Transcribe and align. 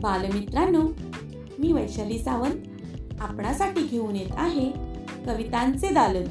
बालमित्रांनो 0.00 0.82
मी 1.58 1.72
वैशाली 1.72 2.18
सावंत 2.18 3.20
आपणासाठी 3.20 3.82
घेऊन 3.82 4.16
येत 4.16 4.30
आहे 4.32 4.70
कवितांचे 5.26 5.88
दालन. 5.88 6.24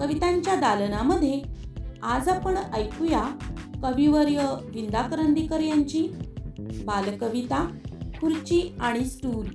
कवितांच्या 0.00 0.54
दालनामध्ये 0.54 1.42
आज 2.02 2.28
आपण 2.28 2.56
ऐकूया 2.74 3.24
कविवर्य 3.82 4.56
विंदा 4.64 5.02
करंदीकर 5.02 5.60
यांची 5.60 6.08
बालकविता 6.84 7.68
खुर्ची 8.20 8.76
आणि 8.80 9.04
स्टूल. 9.04 9.46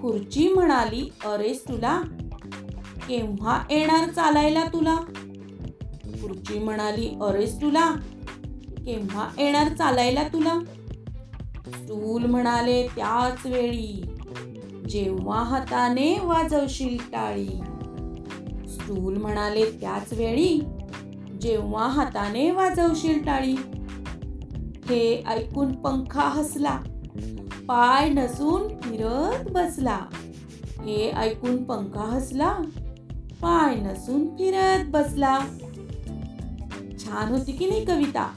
खुर्ची 0.00 0.48
म्हणाली 0.48 1.10
अरेस 1.24 1.62
तुला 1.68 2.00
केव्हा 3.08 3.62
येणार 3.70 4.08
चालायला 4.08 4.64
तुला? 4.64 4.96
खुर्ची 6.22 6.58
म्हणाली 6.58 7.18
अरेस 7.22 7.60
तुला 7.62 7.92
केव्हा 8.86 9.28
येणार 9.38 9.68
चालायला 9.68 10.28
तुला? 10.28 10.58
स्टूल 11.66 12.24
म्हणाले 12.24 12.86
त्याच 12.86 13.46
वेळी. 13.46 14.04
जेव्हा 14.90 15.42
हाताने 15.42 16.18
वाजवशील 16.18 16.96
टाळी. 16.98 17.60
स्टूल 18.68 19.16
म्हणाले 19.16 19.64
त्याच 19.64 20.12
वेळी. 20.12 20.60
जेव्हा 21.42 21.88
हाताने 21.88 22.50
वाजवशील 22.50 23.22
टाळी. 23.24 23.56
हे 24.88 25.24
ऐकून 25.28 25.72
पंखा 25.72 26.20
हसला. 26.20 26.80
पाय 27.68 28.08
नसून 28.08 28.68
फिरत 28.68 29.50
बसला. 29.50 30.00
हे 30.84 31.10
ऐकून 31.10 31.64
पंखा 31.64 32.00
हसला. 32.00 32.58
पाय 33.40 33.74
नसून 33.74 34.28
फिरत 34.28 34.84
बसला. 34.88 35.38
छान 36.98 37.28
होती 37.28 37.52
की 37.52 37.68
नाही 37.68 37.84
कविता? 37.84 38.34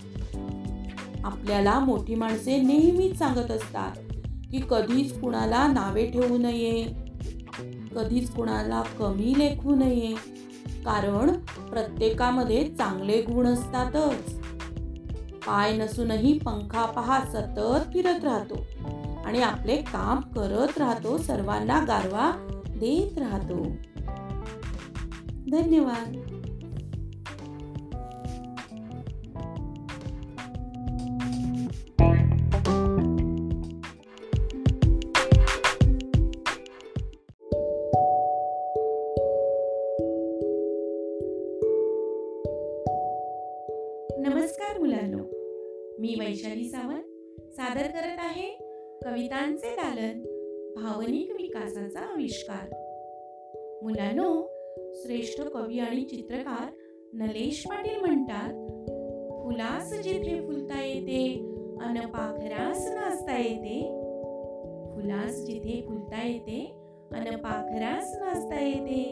आपल्याला 1.23 1.80
मोठी 1.80 2.16
माणसे 2.16 2.62
नेहमीच 2.62 3.17
सांगत 3.17 3.52
असतात 3.52 3.92
की 4.52 4.59
कधीच 4.70 5.20
कुणाला 5.20 5.67
नावे 5.67 6.06
ठेवू 6.06 6.38
नये 6.38 7.09
कधीच 7.95 8.31
कुणाला 8.31 8.81
कमी 8.81 9.40
लेखू 9.40 9.75
नये. 9.75 10.14
कारण 10.86 11.31
प्रत्येकामध्ये 11.70 12.70
चांगले 12.78 13.22
गुण 13.22 13.47
असतातच. 13.47 14.34
पाय 15.47 15.78
नसूनही 15.78 16.38
पंखा 16.38 16.86
पहा 16.86 17.25
सतत 17.25 17.94
फिरत 17.94 18.23
राहतो. 18.23 18.66
आणि 19.25 19.42
आपले 19.42 19.75
काम 19.75 20.20
करत 20.20 20.78
राहतो 20.78 21.17
सर्वांना 21.17 21.80
गारवा 21.80 22.31
देत 22.67 23.17
राहतो. 23.17 23.64
धन्यवाद. 25.52 26.28
मुलांनो 44.90 45.23
मी 46.00 46.16
वैशाली 46.20 46.70
सावंत 46.70 47.02
सादर 47.52 47.82
करत 47.82 48.20
आहे 48.20 48.58
कवितांचे 49.06 49.70
दालन 49.70 50.22
भावनिक 50.76 51.31
विकासाचा 51.31 52.00
आविष्कार. 52.00 52.66
मुलांनो 53.84 54.48
श्रेष्ठ 54.96 55.42
कवी 55.42 55.80
आणि 55.80 56.02
चित्रकार 56.02 56.72
नलेश 57.14 57.66
पाटील 57.66 58.00
म्हणतात 58.00 58.54
फुलास 59.44 60.02
जिथे 60.02 60.42
फुलता 60.48 60.86
येते 60.86 61.36
अन 61.81 62.00
पाखरास 62.00 62.92
नाचता 62.92 63.38
येते. 63.38 63.81
फुलास 64.96 65.46
जिथे 65.46 65.81
फुलता 65.88 66.28
येते 66.28 66.72
अन 67.12 67.36
पाखरास 67.36 68.18
नाचता 68.19 68.59
येते. 68.68 69.03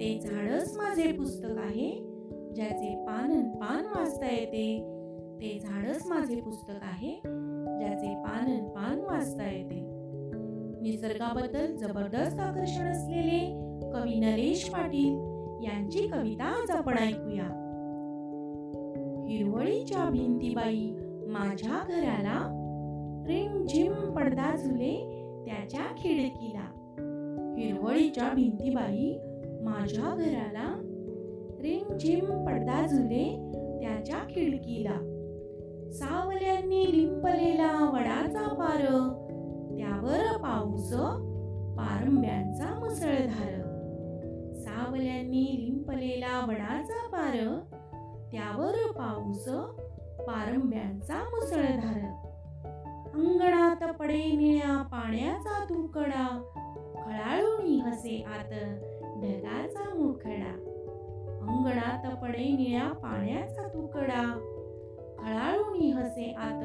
ते 0.00 0.20
झाडच 0.22 0.76
माझे 0.76 1.12
पुस्तक 1.12 1.58
आहे 1.58 1.90
ज्याचे 2.54 3.04
पान 3.06 3.42
पान 3.48 3.84
वाचता 3.84 4.26
येते. 4.26 4.95
माझे 6.16 6.40
पुस्तक 6.40 6.74
आहे 6.82 7.20
ज्याचे 7.80 8.14
पान 8.14 8.68
पान 8.68 9.00
वाचता 9.00 9.50
येते. 9.50 9.80
निसर्गाबद्दल 10.82 11.76
जबरदस्त 11.76 12.40
आकर्षण 12.40 12.84
असलेले 12.84 13.40
कवी 13.92 14.20
नरेश 14.20 14.70
पाटील 14.70 15.12
यांची 15.64 16.08
कविता 16.08 16.44
आज 16.44 16.70
आपण 16.70 16.98
ऐकूया. 16.98 17.44
हिरवळीच्या 19.28 20.10
भिंतीबाई 20.10 20.90
माझ्या 21.26 21.84
घराला 21.88 22.38
रिमझिम 23.26 23.92
पडदा 23.92 24.56
झुले 24.56 24.94
त्याच्या 25.46 25.84
खिडकीला. 25.98 26.66
हिरवळीच्या 27.58 28.30
भिंतीबाई 28.34 29.18
माझ्या 29.62 30.14
घराला 30.14 30.80
रिमझिम 31.60 32.46
पडदा 32.46 32.86
झुले 32.86 33.52
त्याच्या 33.80 34.18
खिडकीला. 34.18 35.15
सावल्यांनी 35.92 36.98
लिंपलेला 36.98 37.90
वडाचा 37.92 38.54
पार 38.54 38.80
त्यावर 39.78 40.36
पाऊस 40.36 40.92
पारंब्यांचा 41.78 42.78
मुसळधार 42.78 43.62
सावल्यांनी 44.54 45.56
लिंपलेला 45.64 46.46
वडाचा 46.48 47.06
पार 47.06 47.60
त्यावर 48.32 48.92
पाऊस 48.92 49.48
पारंब्यांचा 50.26 51.14
मुसळधार 51.14 52.22
अंगणात 53.14 53.92
पडे 53.92 54.36
निळ्या 54.36 54.82
पाण्याचा 54.82 55.64
तुकडा 55.64 56.42
खळाळून 57.04 57.80
हसे 57.80 58.24
आत 58.26 58.52
ढगाचा 59.22 59.94
मुखडा. 59.94 60.62
अंगणात 61.40 62.16
पडे 62.16 62.44
निळ्या 62.44 62.92
पाण्याचा 62.92 63.68
तुकडा 63.68 64.52
हसे 65.96 66.34
आत 66.38 66.62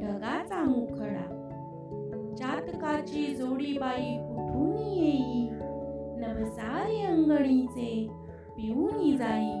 ढगाचा 0.00 0.64
मुखडा. 0.64 1.44
चातकाची 2.38 3.34
जोडी 3.34 3.78
बाई 3.78 4.16
कुठून 4.16 4.78
येई. 4.78 5.48
नभसारे 6.20 7.00
अंगणीचे 7.02 8.08
पिऊनी 8.56 9.16
जाई. 9.16 9.54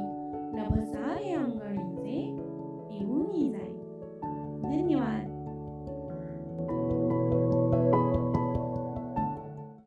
नभसारे 0.52 1.32
अंगणीचे 1.32 2.36
पिऊनी 2.90 3.50
जाई. 3.50 3.77